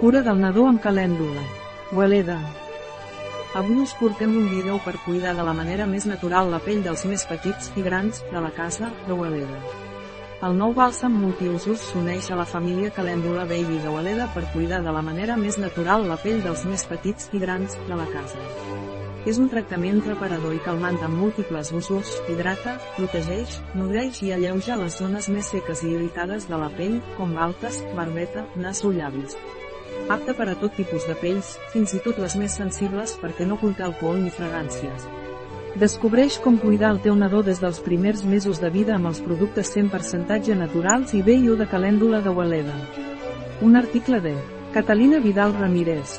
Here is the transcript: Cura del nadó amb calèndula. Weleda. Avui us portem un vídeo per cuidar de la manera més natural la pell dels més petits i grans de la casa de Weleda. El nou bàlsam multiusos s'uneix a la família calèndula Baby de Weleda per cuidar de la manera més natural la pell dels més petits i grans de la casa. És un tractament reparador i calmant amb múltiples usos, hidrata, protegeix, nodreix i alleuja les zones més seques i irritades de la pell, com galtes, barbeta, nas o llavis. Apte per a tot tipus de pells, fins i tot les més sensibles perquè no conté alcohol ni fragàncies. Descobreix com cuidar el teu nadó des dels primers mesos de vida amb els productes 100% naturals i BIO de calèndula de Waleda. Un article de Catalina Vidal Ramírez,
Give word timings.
Cura 0.00 0.22
del 0.24 0.38
nadó 0.40 0.62
amb 0.64 0.80
calèndula. 0.80 1.42
Weleda. 1.92 2.38
Avui 3.52 3.82
us 3.82 3.90
portem 4.00 4.30
un 4.32 4.46
vídeo 4.48 4.78
per 4.80 4.94
cuidar 5.04 5.34
de 5.36 5.44
la 5.44 5.52
manera 5.52 5.84
més 5.84 6.06
natural 6.08 6.48
la 6.48 6.60
pell 6.64 6.80
dels 6.86 7.04
més 7.04 7.26
petits 7.28 7.68
i 7.76 7.84
grans 7.84 8.22
de 8.30 8.40
la 8.40 8.48
casa 8.56 8.88
de 9.04 9.18
Weleda. 9.18 9.60
El 10.48 10.56
nou 10.56 10.72
bàlsam 10.72 11.20
multiusos 11.20 11.84
s'uneix 11.90 12.30
a 12.32 12.40
la 12.40 12.48
família 12.48 12.94
calèndula 12.96 13.44
Baby 13.44 13.82
de 13.84 13.92
Weleda 13.92 14.30
per 14.32 14.46
cuidar 14.54 14.80
de 14.80 14.96
la 14.96 15.04
manera 15.04 15.36
més 15.36 15.60
natural 15.60 16.08
la 16.08 16.16
pell 16.24 16.40
dels 16.48 16.64
més 16.64 16.88
petits 16.88 17.28
i 17.36 17.44
grans 17.44 17.76
de 17.84 18.00
la 18.00 18.08
casa. 18.08 18.40
És 19.28 19.36
un 19.36 19.52
tractament 19.52 20.00
reparador 20.08 20.56
i 20.56 20.64
calmant 20.64 20.96
amb 21.04 21.26
múltiples 21.26 21.76
usos, 21.76 22.16
hidrata, 22.24 22.78
protegeix, 22.96 23.60
nodreix 23.76 24.24
i 24.24 24.32
alleuja 24.32 24.80
les 24.80 24.96
zones 24.96 25.28
més 25.28 25.52
seques 25.52 25.84
i 25.84 25.92
irritades 25.98 26.48
de 26.48 26.56
la 26.56 26.72
pell, 26.72 27.02
com 27.20 27.36
galtes, 27.36 27.84
barbeta, 27.92 28.48
nas 28.56 28.80
o 28.80 28.96
llavis. 28.96 29.36
Apte 30.10 30.34
per 30.34 30.48
a 30.50 30.56
tot 30.58 30.74
tipus 30.78 31.06
de 31.08 31.14
pells, 31.20 31.56
fins 31.72 31.94
i 31.94 32.00
tot 32.04 32.18
les 32.18 32.36
més 32.36 32.56
sensibles 32.58 33.16
perquè 33.22 33.46
no 33.46 33.58
conté 33.60 33.84
alcohol 33.86 34.18
ni 34.22 34.32
fragàncies. 34.34 35.06
Descobreix 35.78 36.40
com 36.42 36.56
cuidar 36.58 36.90
el 36.90 37.02
teu 37.04 37.14
nadó 37.14 37.44
des 37.46 37.60
dels 37.62 37.78
primers 37.84 38.24
mesos 38.26 38.58
de 38.58 38.70
vida 38.74 38.96
amb 38.96 39.06
els 39.12 39.20
productes 39.22 39.70
100% 39.76 40.56
naturals 40.58 41.14
i 41.14 41.22
BIO 41.22 41.54
de 41.56 41.68
calèndula 41.70 42.20
de 42.24 42.34
Waleda. 42.34 42.74
Un 43.62 43.76
article 43.76 44.20
de 44.20 44.34
Catalina 44.74 45.20
Vidal 45.20 45.54
Ramírez, 45.54 46.18